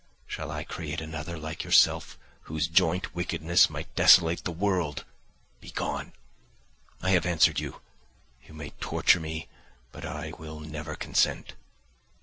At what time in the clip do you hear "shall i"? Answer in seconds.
0.25-0.63